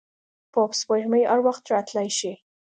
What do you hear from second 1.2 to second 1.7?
هر وخت